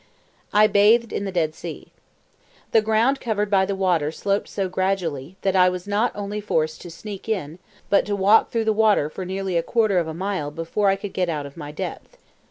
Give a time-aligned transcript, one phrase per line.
[0.51, 1.91] I bathed in the Dead Sea.
[2.71, 6.81] The ground covered by the water sloped so gradually, that I was not only forced
[6.81, 10.49] to "sneak in," but to walk through the water nearly a quarter of a mile
[10.49, 12.17] before I could get out of my depth.